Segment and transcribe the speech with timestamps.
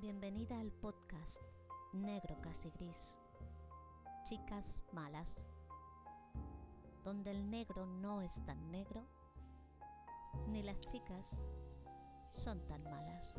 [0.00, 1.40] Bienvenida al podcast
[1.92, 3.16] Negro casi gris.
[4.28, 5.26] Chicas malas.
[7.02, 9.04] Donde el negro no es tan negro,
[10.46, 11.26] ni las chicas
[12.32, 13.34] son tan malas.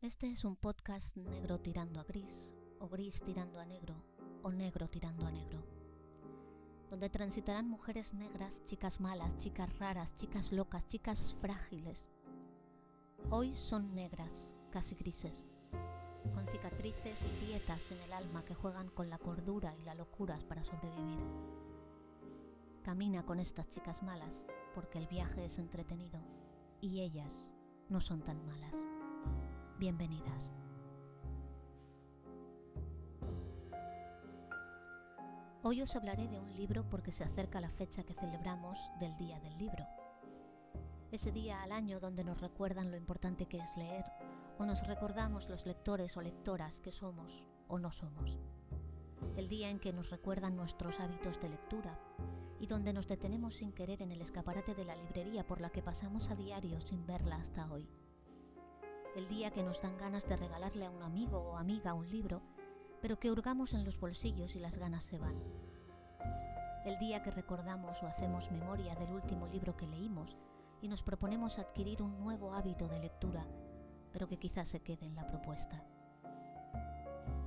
[0.00, 3.94] Este es un podcast negro tirando a gris, o gris tirando a negro,
[4.42, 5.75] o negro tirando a negro
[6.90, 12.10] donde transitarán mujeres negras, chicas malas, chicas raras, chicas locas, chicas frágiles.
[13.30, 15.44] Hoy son negras, casi grises,
[16.34, 20.38] con cicatrices y grietas en el alma que juegan con la cordura y la locura
[20.48, 21.18] para sobrevivir.
[22.84, 24.44] Camina con estas chicas malas
[24.74, 26.20] porque el viaje es entretenido
[26.80, 27.50] y ellas
[27.88, 28.80] no son tan malas.
[29.78, 30.52] Bienvenidas.
[35.68, 39.40] Hoy os hablaré de un libro porque se acerca la fecha que celebramos del Día
[39.40, 39.84] del Libro.
[41.10, 44.04] Ese día al año donde nos recuerdan lo importante que es leer
[44.60, 48.38] o nos recordamos los lectores o lectoras que somos o no somos.
[49.36, 51.98] El día en que nos recuerdan nuestros hábitos de lectura
[52.60, 55.82] y donde nos detenemos sin querer en el escaparate de la librería por la que
[55.82, 57.88] pasamos a diario sin verla hasta hoy.
[59.16, 62.40] El día que nos dan ganas de regalarle a un amigo o amiga un libro
[63.00, 65.36] pero que hurgamos en los bolsillos y las ganas se van.
[66.84, 70.36] El día que recordamos o hacemos memoria del último libro que leímos
[70.80, 73.46] y nos proponemos adquirir un nuevo hábito de lectura,
[74.12, 75.82] pero que quizás se quede en la propuesta.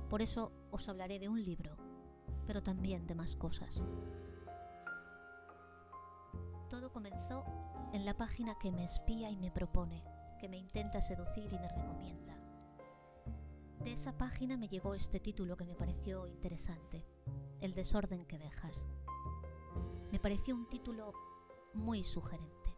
[0.08, 1.76] Por eso os hablaré de un libro,
[2.46, 3.82] pero también de más cosas.
[6.68, 7.44] Todo comenzó
[7.92, 10.04] en la página que me espía y me propone,
[10.38, 12.39] que me intenta seducir y me recomienda.
[13.80, 17.02] De esa página me llegó este título que me pareció interesante,
[17.62, 18.84] El desorden que dejas.
[20.12, 21.14] Me pareció un título
[21.72, 22.74] muy sugerente.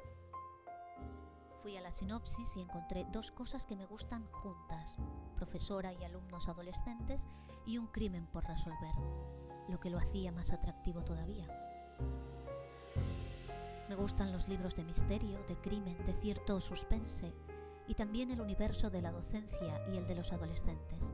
[1.61, 4.97] Fui a la sinopsis y encontré dos cosas que me gustan juntas,
[5.35, 7.27] profesora y alumnos adolescentes
[7.67, 8.95] y un crimen por resolver,
[9.69, 11.49] lo que lo hacía más atractivo todavía.
[13.89, 17.35] Me gustan los libros de misterio, de crimen, de cierto suspense,
[17.87, 21.11] y también el universo de la docencia y el de los adolescentes.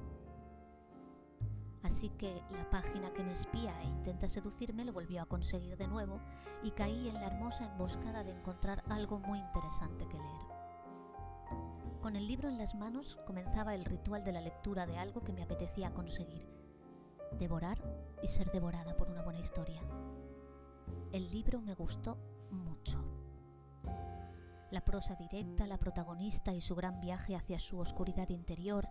[1.83, 5.89] Así que la página que me espía e intenta seducirme lo volvió a conseguir de
[5.89, 6.21] nuevo
[6.63, 10.59] y caí en la hermosa emboscada de encontrar algo muy interesante que leer.
[12.03, 15.33] Con el libro en las manos comenzaba el ritual de la lectura de algo que
[15.33, 16.47] me apetecía conseguir,
[17.39, 17.79] devorar
[18.23, 19.83] y ser devorada por una buena historia.
[21.13, 22.17] El libro me gustó
[22.51, 23.03] mucho.
[24.71, 28.87] La prosa directa, la protagonista y su gran viaje hacia su oscuridad interior,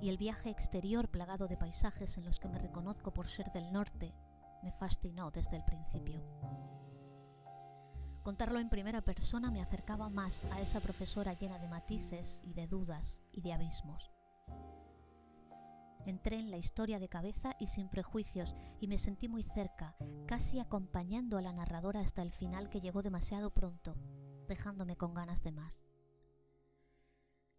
[0.00, 3.70] y el viaje exterior plagado de paisajes en los que me reconozco por ser del
[3.70, 4.14] norte,
[4.62, 6.22] me fascinó desde el principio.
[8.22, 12.66] Contarlo en primera persona me acercaba más a esa profesora llena de matices y de
[12.66, 14.10] dudas y de abismos.
[16.06, 19.94] Entré en la historia de cabeza y sin prejuicios y me sentí muy cerca,
[20.26, 23.94] casi acompañando a la narradora hasta el final que llegó demasiado pronto
[24.48, 25.84] dejándome con ganas de más.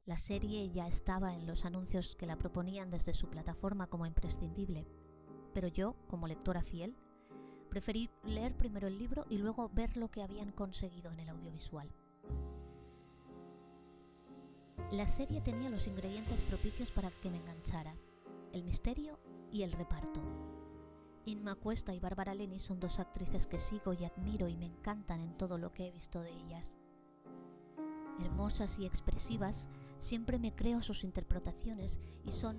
[0.05, 4.87] La serie ya estaba en los anuncios que la proponían desde su plataforma como imprescindible,
[5.53, 6.95] pero yo, como lectora fiel,
[7.69, 11.89] preferí leer primero el libro y luego ver lo que habían conseguido en el audiovisual.
[14.91, 17.93] La serie tenía los ingredientes propicios para que me enganchara,
[18.53, 19.19] el misterio
[19.51, 20.19] y el reparto.
[21.29, 25.21] Inma Cuesta y Bárbara Leni son dos actrices que sigo y admiro y me encantan
[25.21, 26.75] en todo lo que he visto de ellas.
[28.19, 29.69] Hermosas y expresivas,
[29.99, 32.57] siempre me creo sus interpretaciones y son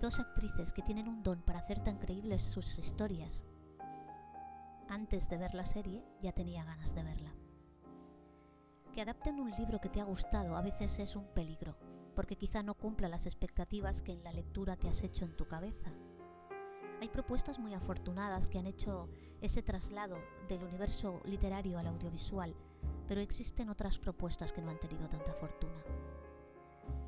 [0.00, 3.44] dos actrices que tienen un don para hacer tan creíbles sus historias.
[4.88, 7.32] Antes de ver la serie ya tenía ganas de verla.
[8.94, 11.76] Que adapten un libro que te ha gustado a veces es un peligro,
[12.16, 15.46] porque quizá no cumpla las expectativas que en la lectura te has hecho en tu
[15.46, 15.92] cabeza
[17.00, 19.08] hay propuestas muy afortunadas que han hecho
[19.40, 20.16] ese traslado
[20.48, 22.54] del universo literario al audiovisual,
[23.06, 25.82] pero existen otras propuestas que no han tenido tanta fortuna.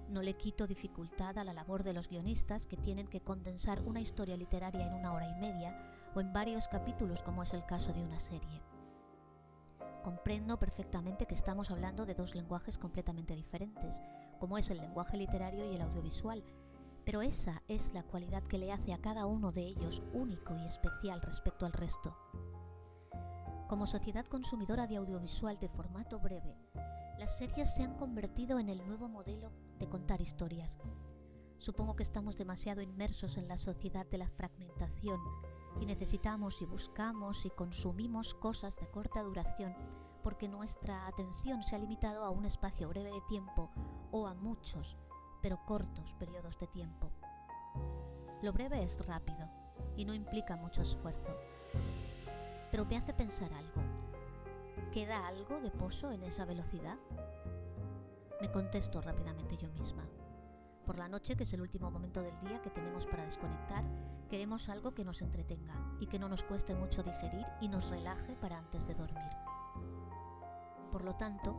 [0.09, 4.01] No le quito dificultad a la labor de los guionistas que tienen que condensar una
[4.01, 5.77] historia literaria en una hora y media
[6.15, 8.63] o en varios capítulos como es el caso de una serie.
[10.03, 14.01] Comprendo perfectamente que estamos hablando de dos lenguajes completamente diferentes,
[14.39, 16.43] como es el lenguaje literario y el audiovisual,
[17.09, 20.67] pero esa es la cualidad que le hace a cada uno de ellos único y
[20.67, 22.15] especial respecto al resto.
[23.67, 26.55] Como sociedad consumidora de audiovisual de formato breve,
[27.19, 30.79] las series se han convertido en el nuevo modelo de contar historias.
[31.57, 35.19] Supongo que estamos demasiado inmersos en la sociedad de la fragmentación
[35.81, 39.75] y necesitamos y buscamos y consumimos cosas de corta duración
[40.23, 43.71] porque nuestra atención se ha limitado a un espacio breve de tiempo
[44.11, 44.99] o a muchos,
[45.49, 47.11] pero cortos periodos de tiempo.
[48.43, 49.49] Lo breve es rápido
[49.97, 51.35] y no implica mucho esfuerzo,
[52.71, 53.81] pero me hace pensar algo.
[54.93, 56.99] ¿Queda algo de pozo en esa velocidad?
[58.43, 60.07] Me contesto rápidamente yo misma.
[60.85, 63.85] Por la noche, que es el último momento del día que tenemos para desconectar,
[64.29, 68.37] queremos algo que nos entretenga y que no nos cueste mucho digerir y nos relaje
[68.37, 69.33] para antes de dormir.
[70.93, 71.57] Por lo tanto,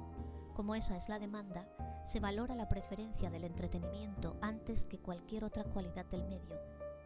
[0.60, 1.66] como esa es la demanda,
[2.04, 6.60] se valora la preferencia del entretenimiento antes que cualquier otra cualidad del medio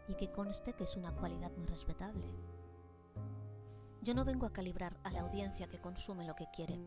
[0.08, 2.26] y que conste que es una cualidad muy respetable.
[4.02, 6.80] Yo no vengo a calibrar a la audiencia que consume lo que quiere.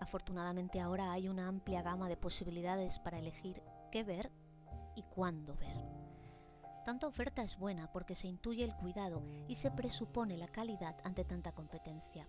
[0.00, 3.62] Afortunadamente ahora hay una amplia gama de posibilidades para elegir
[3.92, 4.30] qué ver
[4.96, 5.76] y cuándo ver.
[6.86, 11.26] Tanta oferta es buena porque se intuye el cuidado y se presupone la calidad ante
[11.26, 12.26] tanta competencia.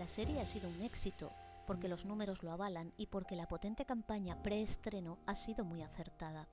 [0.00, 1.30] La serie ha sido un éxito
[1.66, 6.48] porque los números lo avalan y porque la potente campaña preestreno ha sido muy acertada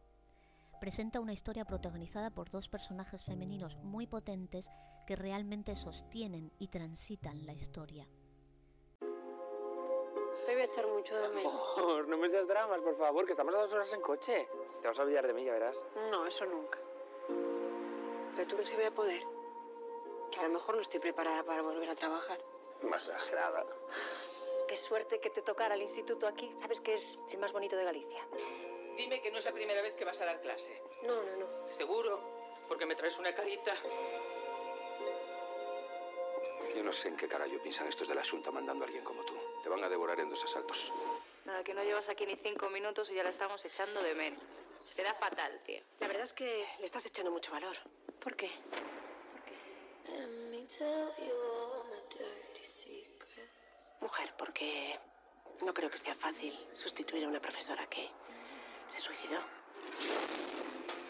[0.83, 4.69] presenta una historia protagonizada por dos personajes femeninos muy potentes
[5.07, 8.05] que realmente sostienen y transitan la historia.
[8.99, 12.07] Te voy a echar mucho de menos.
[12.09, 14.45] no me seas dramas, por favor, que estamos a dos horas en coche.
[14.81, 15.85] Te vas a olvidar de mí, ya verás.
[16.11, 16.77] No, eso nunca.
[18.35, 19.23] Pero tú crees que voy a poder.
[20.31, 22.39] Que a lo mejor no estoy preparada para volver a trabajar.
[22.81, 23.65] Más exagerada.
[24.73, 26.51] Qué suerte que te tocara el instituto aquí.
[26.59, 28.27] Sabes que es el más bonito de Galicia.
[28.97, 30.81] Dime que no es la primera vez que vas a dar clase.
[31.03, 31.71] No, no, no.
[31.71, 32.19] ¿Seguro?
[32.67, 33.71] Porque me traes una carita.
[36.75, 39.23] Yo no sé en qué carajo piensan estos de la Junta mandando a alguien como
[39.23, 39.35] tú.
[39.61, 40.91] Te van a devorar en dos asaltos.
[41.45, 44.41] Nada, que no llevas aquí ni cinco minutos y ya la estamos echando de menos.
[44.79, 45.83] Se te da fatal, tío.
[45.99, 47.77] La verdad es que le estás echando mucho valor.
[48.19, 48.49] ¿Por qué?
[54.13, 54.99] Mujer, porque
[55.65, 58.07] no creo que sea fácil sustituir a una profesora que
[58.85, 59.39] se suicidó.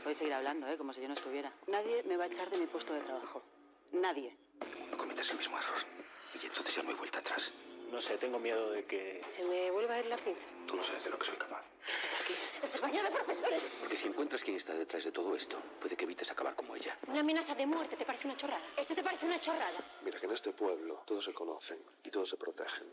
[0.06, 0.78] Voy a seguir hablando, ¿eh?
[0.78, 1.52] Como si yo no estuviera.
[1.68, 3.44] Nadie me va a echar de mi puesto de trabajo.
[3.92, 4.34] Nadie.
[4.90, 5.80] No cometas el mismo error.
[6.34, 7.52] Y entonces ya no hay vuelta atrás.
[7.94, 9.22] No sé, tengo miedo de que...
[9.30, 10.42] ¿Se me vuelva a ir la pinza?
[10.66, 11.70] Tú no sabes de lo que soy capaz.
[11.86, 12.34] ¿Qué haces aquí?
[12.64, 13.62] ¡Es el baño de profesores!
[13.80, 16.98] Porque si encuentras quién está detrás de todo esto, puede que evites acabar como ella.
[17.06, 18.66] Una amenaza de muerte, ¿te parece una chorrada?
[18.76, 19.80] ¿Esto te parece una chorrada?
[20.02, 22.92] Mira que en este pueblo todos se conocen y todos se protegen.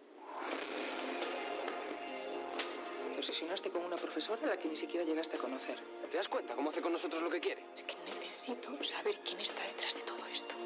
[3.15, 5.81] Te obsesionaste con una profesora a la que ni siquiera llegaste a conocer.
[6.11, 7.65] ¿Te das cuenta cómo hace con nosotros lo que quiere?
[7.75, 10.57] Es que necesito saber quién está detrás de todo esto.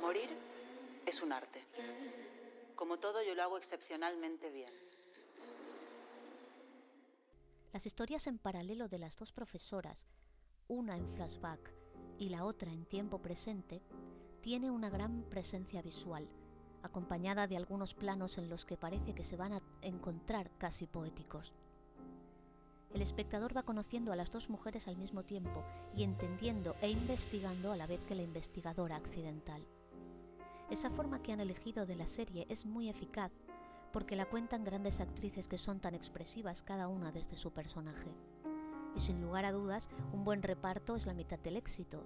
[0.00, 0.36] Morir
[1.06, 1.64] es un arte.
[2.76, 4.72] Como todo, yo lo hago excepcionalmente bien.
[7.72, 10.06] Las historias en paralelo de las dos profesoras,
[10.68, 11.72] una en flashback
[12.18, 13.82] y la otra en tiempo presente,
[14.42, 16.28] tiene una gran presencia visual,
[16.82, 21.54] acompañada de algunos planos en los que parece que se van a encontrar casi poéticos.
[22.92, 25.64] El espectador va conociendo a las dos mujeres al mismo tiempo
[25.96, 29.66] y entendiendo e investigando a la vez que la investigadora accidental.
[30.74, 33.30] Esa forma que han elegido de la serie es muy eficaz
[33.92, 38.10] porque la cuentan grandes actrices que son tan expresivas cada una desde su personaje.
[38.96, 42.02] Y sin lugar a dudas, un buen reparto es la mitad del éxito.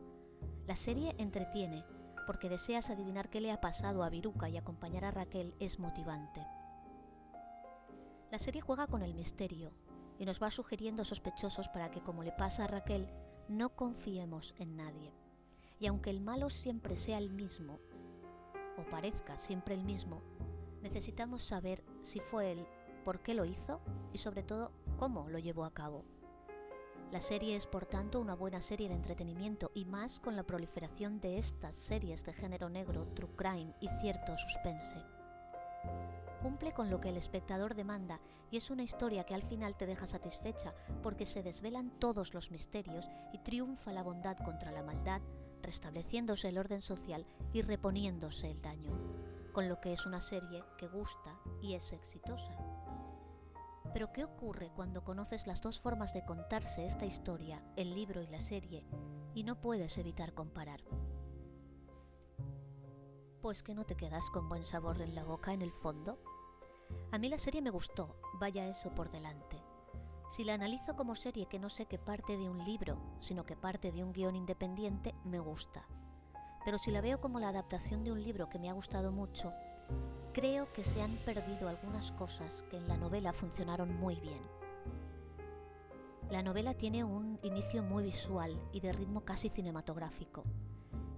[0.66, 1.82] La serie entretiene,
[2.26, 6.46] porque deseas adivinar qué le ha pasado a Viruca y acompañar a Raquel es motivante.
[8.30, 9.72] La serie juega con el misterio
[10.18, 13.08] y nos va sugiriendo sospechosos para que, como le pasa a Raquel,
[13.48, 15.10] no confiemos en nadie.
[15.80, 17.78] Y aunque el malo siempre sea el mismo,
[18.78, 20.22] o parezca siempre el mismo,
[20.82, 22.66] necesitamos saber si fue él,
[23.04, 23.80] por qué lo hizo
[24.12, 26.04] y sobre todo cómo lo llevó a cabo.
[27.10, 31.20] La serie es por tanto una buena serie de entretenimiento y más con la proliferación
[31.20, 34.96] de estas series de género negro, true crime y cierto suspense.
[36.42, 38.20] Cumple con lo que el espectador demanda
[38.50, 42.50] y es una historia que al final te deja satisfecha porque se desvelan todos los
[42.50, 45.22] misterios y triunfa la bondad contra la maldad,
[45.62, 48.92] restableciéndose el orden social y reponiéndose el daño,
[49.52, 52.56] con lo que es una serie que gusta y es exitosa.
[53.92, 58.26] Pero ¿qué ocurre cuando conoces las dos formas de contarse esta historia, el libro y
[58.26, 58.84] la serie,
[59.34, 60.80] y no puedes evitar comparar?
[63.40, 66.18] Pues que no te quedas con buen sabor en la boca en el fondo.
[67.12, 69.62] A mí la serie me gustó, vaya eso por delante.
[70.28, 73.56] Si la analizo como serie que no sé que parte de un libro, sino que
[73.56, 75.86] parte de un guion independiente, me gusta.
[76.64, 79.52] Pero si la veo como la adaptación de un libro que me ha gustado mucho,
[80.34, 84.40] creo que se han perdido algunas cosas que en la novela funcionaron muy bien.
[86.30, 90.44] La novela tiene un inicio muy visual y de ritmo casi cinematográfico.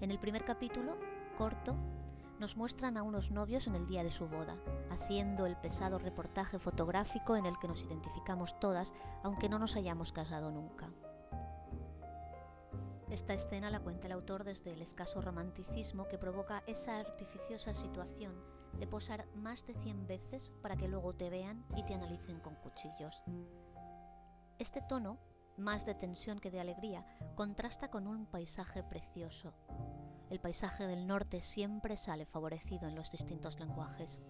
[0.00, 0.96] En el primer capítulo,
[1.36, 1.74] corto,
[2.40, 4.56] nos muestran a unos novios en el día de su boda,
[4.90, 10.10] haciendo el pesado reportaje fotográfico en el que nos identificamos todas, aunque no nos hayamos
[10.10, 10.90] casado nunca.
[13.10, 18.32] Esta escena la cuenta el autor desde el escaso romanticismo que provoca esa artificiosa situación
[18.78, 22.54] de posar más de 100 veces para que luego te vean y te analicen con
[22.54, 23.22] cuchillos.
[24.58, 25.18] Este tono,
[25.56, 27.04] más de tensión que de alegría,
[27.34, 29.52] contrasta con un paisaje precioso.
[30.30, 34.20] El paisaje del norte siempre sale favorecido en los distintos lenguajes.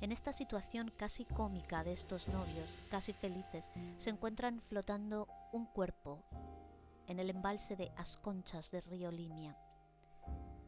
[0.00, 6.24] En esta situación casi cómica de estos novios, casi felices, se encuentran flotando un cuerpo
[7.08, 9.56] en el embalse de Asconchas del río Limia.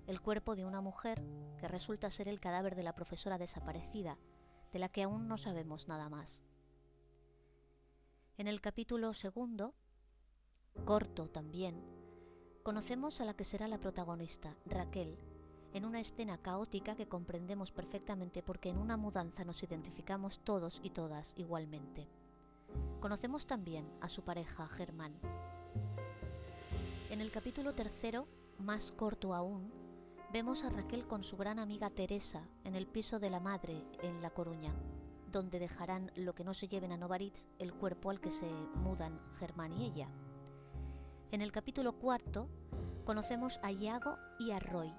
[0.06, 1.22] El cuerpo de una mujer
[1.58, 4.18] que resulta ser el cadáver de la profesora desaparecida,
[4.72, 6.42] de la que aún no sabemos nada más.
[8.40, 9.74] En el capítulo segundo,
[10.86, 11.78] corto también,
[12.62, 15.18] conocemos a la que será la protagonista, Raquel,
[15.74, 20.88] en una escena caótica que comprendemos perfectamente porque en una mudanza nos identificamos todos y
[20.88, 22.08] todas igualmente.
[23.00, 25.12] Conocemos también a su pareja, Germán,
[27.10, 29.70] en el capítulo tercero, más corto aún,
[30.32, 34.22] vemos a Raquel con su gran amiga Teresa en el piso de la madre en
[34.22, 34.72] La Coruña,
[35.30, 39.20] donde dejarán lo que no se lleven a Novaritz el cuerpo al que se mudan
[39.38, 40.08] Germán y ella.
[41.30, 42.48] En el capítulo cuarto
[43.04, 44.92] conocemos a Iago y a Roy,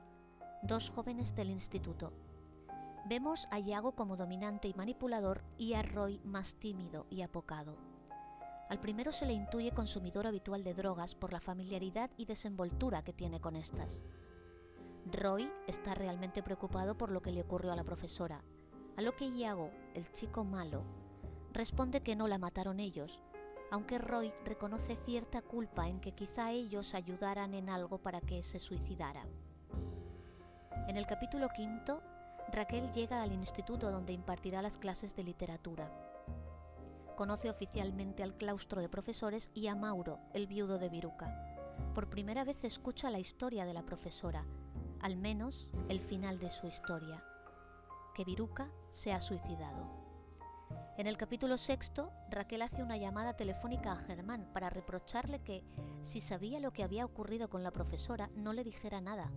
[0.64, 2.14] dos jóvenes del instituto.
[3.06, 7.76] Vemos a Iago como dominante y manipulador y a Roy más tímido y apocado.
[8.70, 13.12] Al primero se le intuye consumidor habitual de drogas por la familiaridad y desenvoltura que
[13.12, 13.90] tiene con estas.
[15.12, 18.42] Roy está realmente preocupado por lo que le ocurrió a la profesora,
[18.98, 20.84] a lo que Iago, el chico malo,
[21.54, 23.22] responde que no la mataron ellos,
[23.72, 28.60] aunque Roy reconoce cierta culpa en que quizá ellos ayudaran en algo para que se
[28.60, 29.26] suicidara.
[30.88, 32.02] En el capítulo quinto,
[32.52, 35.90] Raquel llega al instituto donde impartirá las clases de literatura
[37.22, 41.32] conoce oficialmente al claustro de profesores y a Mauro, el viudo de Viruca.
[41.94, 44.44] Por primera vez escucha la historia de la profesora,
[45.02, 47.24] al menos el final de su historia,
[48.14, 50.02] que Viruca se ha suicidado.
[50.98, 55.64] En el capítulo sexto, Raquel hace una llamada telefónica a Germán para reprocharle que,
[56.04, 59.32] si sabía lo que había ocurrido con la profesora, no le dijera nada.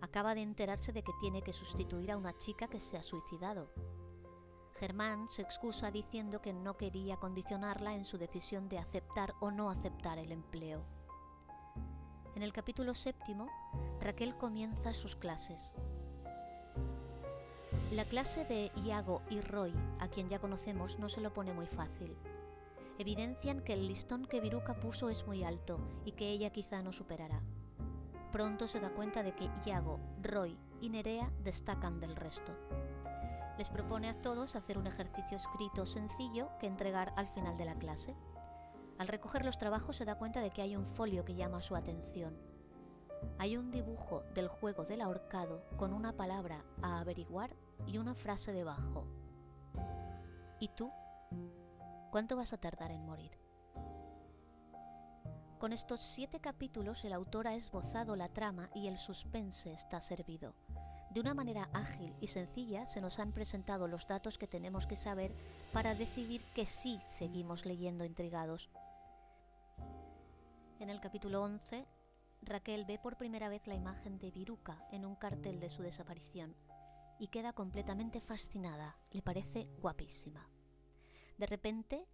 [0.00, 3.72] Acaba de enterarse de que tiene que sustituir a una chica que se ha suicidado.
[4.78, 9.70] Germán se excusa diciendo que no quería condicionarla en su decisión de aceptar o no
[9.70, 10.84] aceptar el empleo.
[12.34, 13.48] En el capítulo séptimo,
[14.00, 15.74] Raquel comienza sus clases.
[17.92, 21.66] La clase de Iago y Roy, a quien ya conocemos, no se lo pone muy
[21.66, 22.16] fácil.
[22.98, 26.92] Evidencian que el listón que Viruca puso es muy alto y que ella quizá no
[26.92, 27.40] superará.
[28.32, 32.52] Pronto se da cuenta de que Iago, Roy y Nerea destacan del resto
[33.58, 37.74] les propone a todos hacer un ejercicio escrito sencillo que entregar al final de la
[37.74, 38.14] clase.
[38.98, 41.76] Al recoger los trabajos se da cuenta de que hay un folio que llama su
[41.76, 42.36] atención.
[43.38, 47.54] Hay un dibujo del juego del ahorcado con una palabra a averiguar
[47.86, 49.06] y una frase debajo.
[50.58, 50.90] ¿Y tú?
[52.10, 53.32] ¿Cuánto vas a tardar en morir?
[55.58, 60.54] Con estos siete capítulos el autor ha esbozado la trama y el suspense está servido.
[61.10, 64.96] De una manera ágil y sencilla se nos han presentado los datos que tenemos que
[64.96, 65.32] saber
[65.72, 68.70] para decidir que sí seguimos leyendo intrigados.
[70.80, 71.86] En el capítulo 11,
[72.42, 76.56] Raquel ve por primera vez la imagen de Viruca en un cartel de su desaparición
[77.22, 80.44] y queda completamente fascinada, le parece guapísima.
[81.38, 82.04] De repente,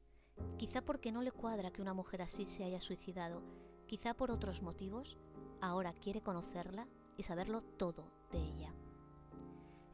[0.59, 3.41] quizá porque no le cuadra que una mujer así se haya suicidado,
[3.87, 5.17] quizá por otros motivos,
[5.63, 6.87] ahora quiere conocerla
[7.17, 8.75] y saberlo todo de ella.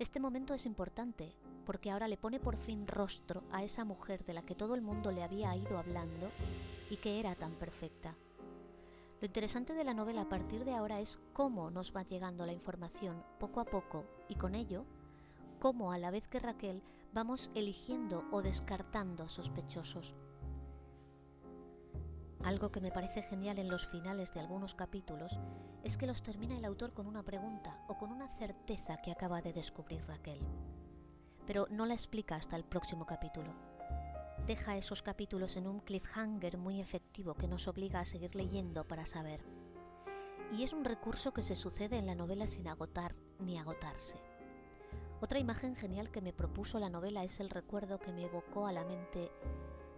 [0.00, 1.32] Este momento es importante
[1.64, 4.82] porque ahora le pone por fin rostro a esa mujer de la que todo el
[4.82, 6.28] mundo le había ido hablando
[6.90, 8.16] y que era tan perfecta.
[9.20, 12.52] Lo interesante de la novela a partir de ahora es cómo nos va llegando la
[12.52, 14.84] información poco a poco y con ello,
[15.64, 16.82] cómo a la vez que Raquel
[17.14, 20.14] vamos eligiendo o descartando sospechosos.
[22.44, 25.40] Algo que me parece genial en los finales de algunos capítulos
[25.82, 29.40] es que los termina el autor con una pregunta o con una certeza que acaba
[29.40, 30.38] de descubrir Raquel.
[31.46, 33.54] Pero no la explica hasta el próximo capítulo.
[34.46, 39.06] Deja esos capítulos en un cliffhanger muy efectivo que nos obliga a seguir leyendo para
[39.06, 39.40] saber.
[40.52, 44.33] Y es un recurso que se sucede en la novela sin agotar ni agotarse.
[45.24, 48.72] Otra imagen genial que me propuso la novela es el recuerdo que me evocó a
[48.72, 49.30] la mente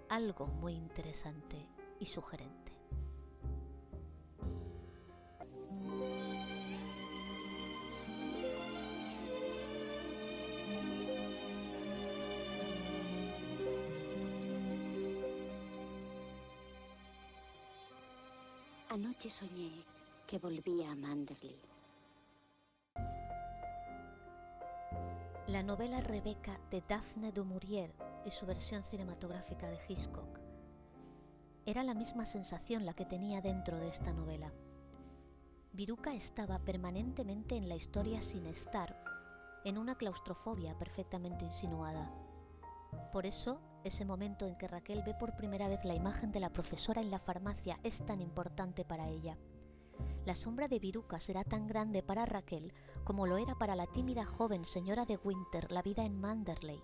[0.08, 1.66] algo muy interesante
[1.98, 2.72] y sugerente.
[18.90, 19.72] Anoche soñé
[20.28, 21.75] que volvía a Manderley.
[25.48, 30.40] La novela Rebeca de Daphne du Maurier y su versión cinematográfica de Hitchcock.
[31.64, 34.52] Era la misma sensación la que tenía dentro de esta novela.
[35.72, 39.00] Viruca estaba permanentemente en la historia sin estar,
[39.64, 42.10] en una claustrofobia perfectamente insinuada.
[43.12, 46.50] Por eso ese momento en que Raquel ve por primera vez la imagen de la
[46.50, 49.38] profesora en la farmacia es tan importante para ella.
[50.24, 52.72] La sombra de Viruca será tan grande para Raquel
[53.04, 56.82] como lo era para la tímida joven señora de Winter la vida en Manderley.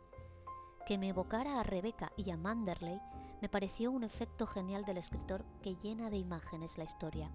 [0.87, 3.01] Que me evocara a Rebeca y a Manderley
[3.41, 7.29] me pareció un efecto genial del escritor que llena de imágenes la historia.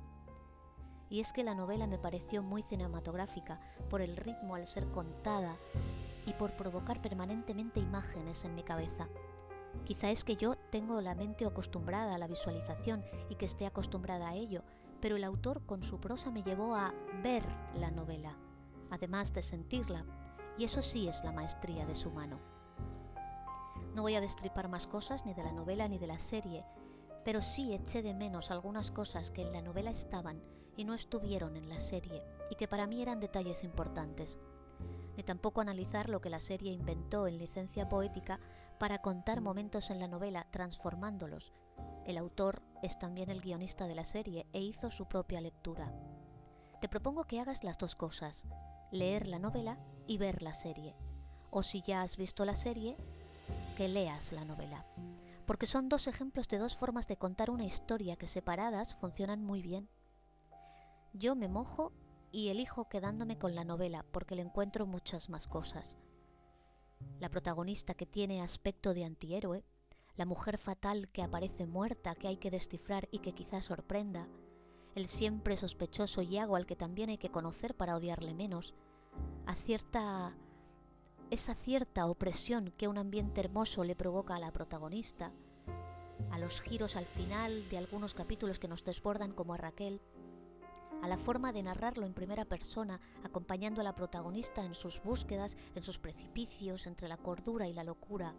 [1.09, 5.57] Y es que la novela me pareció muy cinematográfica por el ritmo al ser contada
[6.25, 9.09] y por provocar permanentemente imágenes en mi cabeza.
[9.83, 14.29] Quizá es que yo tengo la mente acostumbrada a la visualización y que esté acostumbrada
[14.29, 14.63] a ello,
[15.01, 17.43] pero el autor con su prosa me llevó a ver
[17.75, 18.35] la novela,
[18.89, 20.05] además de sentirla,
[20.57, 22.39] y eso sí es la maestría de su mano.
[23.93, 26.65] No voy a destripar más cosas ni de la novela ni de la serie,
[27.23, 30.41] pero sí eché de menos algunas cosas que en la novela estaban
[30.75, 34.37] y no estuvieron en la serie, y que para mí eran detalles importantes.
[35.15, 38.39] Ni tampoco analizar lo que la serie inventó en licencia poética
[38.77, 41.53] para contar momentos en la novela transformándolos.
[42.05, 45.91] El autor es también el guionista de la serie e hizo su propia lectura.
[46.79, 48.45] Te propongo que hagas las dos cosas,
[48.91, 50.95] leer la novela y ver la serie.
[51.49, 52.97] O si ya has visto la serie,
[53.75, 54.85] que leas la novela.
[55.45, 59.61] Porque son dos ejemplos de dos formas de contar una historia que separadas funcionan muy
[59.61, 59.89] bien.
[61.13, 61.93] Yo me mojo
[62.31, 65.97] y elijo quedándome con la novela porque le encuentro muchas más cosas
[67.19, 69.63] la protagonista que tiene aspecto de antihéroe,
[70.15, 74.27] la mujer fatal que aparece muerta que hay que descifrar y que quizás sorprenda,
[74.95, 78.73] el siempre sospechoso Iago al que también hay que conocer para odiarle menos,
[79.45, 80.35] a cierta
[81.29, 85.33] esa cierta opresión que un ambiente hermoso le provoca a la protagonista,
[86.31, 90.01] a los giros al final de algunos capítulos que nos desbordan como a Raquel,
[91.01, 95.55] a la forma de narrarlo en primera persona, acompañando a la protagonista en sus búsquedas,
[95.75, 98.33] en sus precipicios entre la cordura y la locura,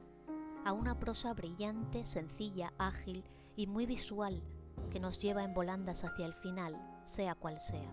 [0.65, 3.25] a una prosa brillante, sencilla, ágil
[3.57, 4.43] y muy visual
[4.91, 7.91] que nos lleva en volandas hacia el final, sea cual sea.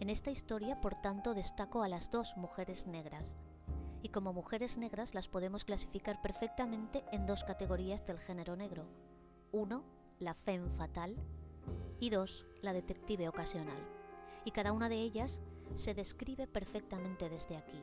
[0.00, 3.36] En esta historia, por tanto, destaco a las dos mujeres negras,
[4.02, 8.86] y como mujeres negras las podemos clasificar perfectamente en dos categorías del género negro.
[9.50, 9.82] Uno,
[10.20, 11.16] la femme fatal,
[12.00, 13.78] y dos, la detective ocasional.
[14.44, 15.40] Y cada una de ellas
[15.74, 17.82] se describe perfectamente desde aquí.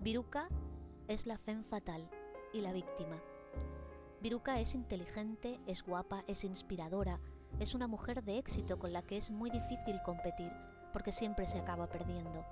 [0.00, 0.48] Viruca
[1.08, 2.08] es la femme fatal
[2.52, 3.20] y la víctima.
[4.20, 7.20] Viruca es inteligente, es guapa, es inspiradora,
[7.60, 10.52] es una mujer de éxito con la que es muy difícil competir
[10.92, 12.44] porque siempre se acaba perdiendo.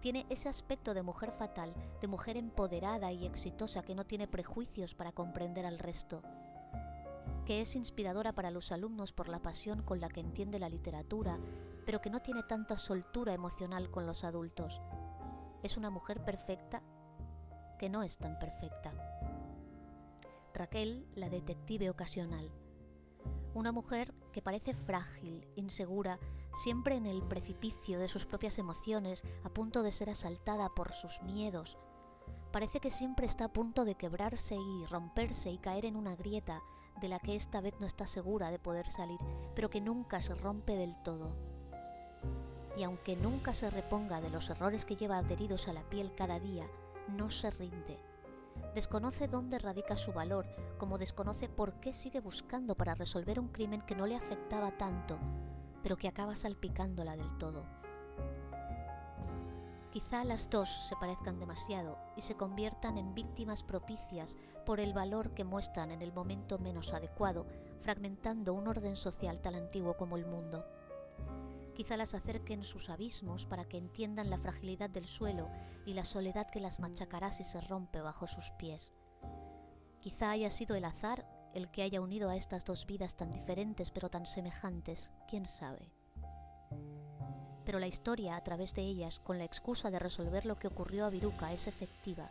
[0.00, 4.94] Tiene ese aspecto de mujer fatal, de mujer empoderada y exitosa que no tiene prejuicios
[4.94, 6.22] para comprender al resto
[7.44, 11.38] que es inspiradora para los alumnos por la pasión con la que entiende la literatura,
[11.84, 14.80] pero que no tiene tanta soltura emocional con los adultos.
[15.62, 16.82] Es una mujer perfecta
[17.78, 18.92] que no es tan perfecta.
[20.54, 22.50] Raquel, la detective ocasional.
[23.54, 26.18] Una mujer que parece frágil, insegura,
[26.54, 31.22] siempre en el precipicio de sus propias emociones, a punto de ser asaltada por sus
[31.22, 31.78] miedos.
[32.52, 36.62] Parece que siempre está a punto de quebrarse y romperse y caer en una grieta,
[37.02, 39.18] de la que esta vez no está segura de poder salir,
[39.54, 41.34] pero que nunca se rompe del todo.
[42.76, 46.38] Y aunque nunca se reponga de los errores que lleva adheridos a la piel cada
[46.38, 46.64] día,
[47.08, 47.98] no se rinde.
[48.74, 50.46] Desconoce dónde radica su valor,
[50.78, 55.18] como desconoce por qué sigue buscando para resolver un crimen que no le afectaba tanto,
[55.82, 57.81] pero que acaba salpicándola del todo.
[59.92, 65.34] Quizá las dos se parezcan demasiado y se conviertan en víctimas propicias por el valor
[65.34, 67.46] que muestran en el momento menos adecuado,
[67.82, 70.64] fragmentando un orden social tan antiguo como el mundo.
[71.74, 75.50] Quizá las acerquen sus abismos para que entiendan la fragilidad del suelo
[75.84, 78.94] y la soledad que las machacará si se rompe bajo sus pies.
[80.00, 83.90] Quizá haya sido el azar el que haya unido a estas dos vidas tan diferentes
[83.90, 85.92] pero tan semejantes, quién sabe
[87.64, 91.06] pero la historia a través de ellas, con la excusa de resolver lo que ocurrió
[91.06, 92.30] a Viruca, es efectiva.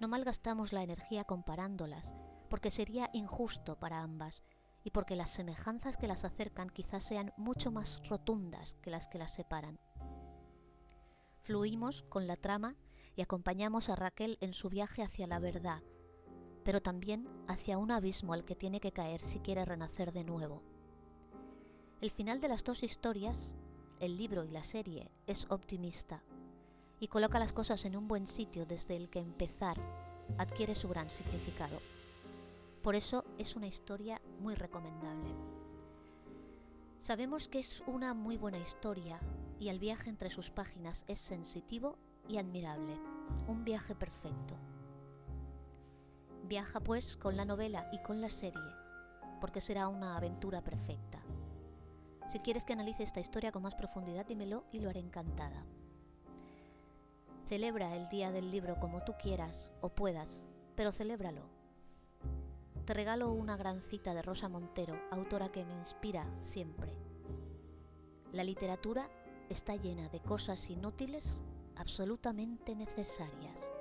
[0.00, 2.14] No malgastamos la energía comparándolas,
[2.48, 4.42] porque sería injusto para ambas
[4.82, 9.18] y porque las semejanzas que las acercan quizás sean mucho más rotundas que las que
[9.18, 9.78] las separan.
[11.42, 12.76] Fluimos con la trama
[13.16, 15.82] y acompañamos a Raquel en su viaje hacia la verdad,
[16.64, 20.62] pero también hacia un abismo al que tiene que caer si quiere renacer de nuevo.
[22.00, 23.56] El final de las dos historias,
[24.00, 26.22] el libro y la serie, es optimista
[26.98, 29.76] y coloca las cosas en un buen sitio desde el que empezar
[30.38, 31.78] adquiere su gran significado.
[32.82, 35.34] Por eso es una historia muy recomendable.
[36.98, 39.20] Sabemos que es una muy buena historia
[39.58, 42.98] y el viaje entre sus páginas es sensitivo y admirable,
[43.48, 44.54] un viaje perfecto.
[46.44, 48.60] Viaja pues con la novela y con la serie,
[49.40, 51.19] porque será una aventura perfecta.
[52.30, 55.64] Si quieres que analice esta historia con más profundidad, dímelo y lo haré encantada.
[57.44, 61.42] Celebra el día del libro como tú quieras o puedas, pero celébralo.
[62.84, 66.92] Te regalo una gran cita de Rosa Montero, autora que me inspira siempre.
[68.32, 69.10] La literatura
[69.48, 71.42] está llena de cosas inútiles
[71.74, 73.72] absolutamente necesarias.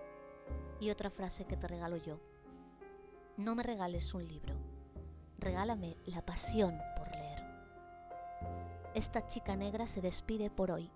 [0.79, 2.19] Y otra frase que te regalo yo.
[3.37, 4.55] No me regales un libro,
[5.37, 6.75] regálame la pasión.
[8.99, 10.91] Esta chica negra se despide por hoy.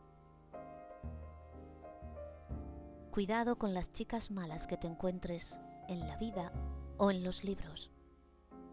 [3.11, 6.51] Cuidado con las chicas malas que te encuentres en la vida
[6.97, 7.91] o en los libros,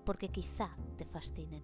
[0.05, 1.63] porque quizá te fascinen.